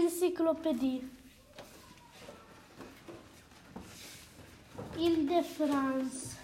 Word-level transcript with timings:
Encyclopédie. 0.00 1.02
Île-de-France. 4.98 6.36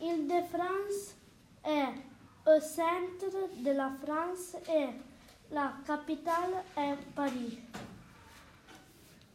Île-de-France 0.00 1.14
est 1.64 1.94
au 2.46 2.60
centre 2.60 3.48
de 3.64 3.70
la 3.72 3.90
France 4.02 4.56
et 4.68 4.90
la 5.52 5.72
capitale 5.86 6.62
est 6.76 6.96
Paris. 7.16 7.58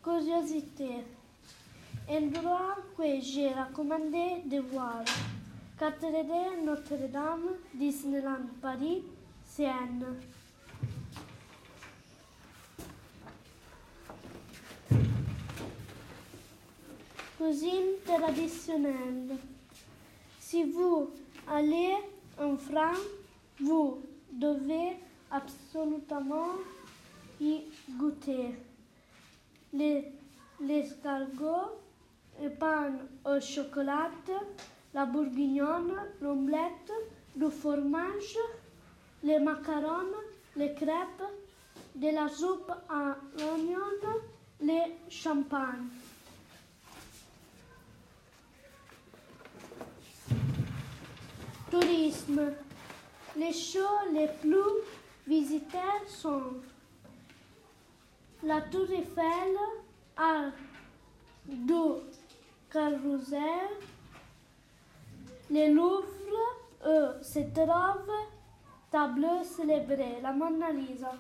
Curiosité. 0.02 1.04
Endroit 2.08 2.78
que 2.98 3.20
j'ai 3.20 3.50
recommandé 3.50 4.44
de 4.46 4.60
voir. 4.60 5.04
Cathédrale 5.78 6.64
Notre-Dame, 6.64 7.58
Disneyland 7.74 8.48
Paris, 8.62 9.04
Cuisine 17.38 17.94
traditionnelle. 18.06 19.38
Si 20.40 20.64
vous 20.64 21.10
allez 21.48 21.94
en 22.38 22.58
France, 22.58 22.98
vous 23.62 24.02
devez 24.34 24.98
absolument 25.32 26.56
y 27.40 27.62
goûter. 27.98 28.56
Les, 29.72 30.12
l'escargot, 30.60 31.80
le 32.42 32.50
pain 32.50 32.92
au 33.24 33.40
chocolat, 33.40 34.12
la 34.94 35.06
bourguignonne, 35.06 35.94
l'omelette, 36.22 36.92
le 37.38 37.50
fromage, 37.50 38.38
les 39.26 39.40
macarons, 39.40 40.14
les 40.56 40.74
crêpes, 40.76 41.24
de 41.96 42.10
la 42.14 42.30
soupe 42.30 42.72
à 42.88 43.16
l'oignon, 43.38 43.80
les 44.62 44.96
champagnes. 45.10 45.90
Tourisme. 51.72 52.54
Les 53.38 53.52
shows 53.52 54.14
les 54.14 54.30
plus 54.42 54.84
visités 55.28 55.78
sont 56.08 56.54
la 58.44 58.62
Tour 58.62 58.90
Eiffel, 58.92 59.58
Arc 60.16 60.54
du 61.48 61.74
Carrousel, 62.72 63.42
le 65.50 65.74
Louvre, 65.74 66.06
où 66.86 67.24
se 67.24 67.40
trouve 67.54 68.35
tableau 68.92 69.44
célébré, 69.44 70.20
la 70.22 70.32
Mona 70.32 70.72
Lisa. 70.72 71.14